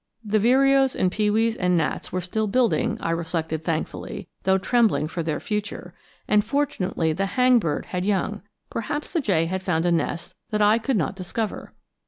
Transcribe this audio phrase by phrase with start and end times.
[0.25, 5.21] The vireos and pewees and gnats were still building, I reflected thankfully, though trembling for
[5.21, 5.93] their future;
[6.27, 8.41] and fortunately the hangbird had young.
[8.71, 11.73] Perhaps the jay had found a nest that I could not discover.